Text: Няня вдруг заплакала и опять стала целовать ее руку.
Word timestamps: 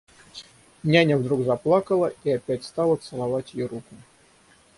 Няня 0.83 1.17
вдруг 1.19 1.43
заплакала 1.43 2.11
и 2.23 2.31
опять 2.31 2.63
стала 2.63 2.95
целовать 2.97 3.53
ее 3.53 3.67
руку. 3.67 3.93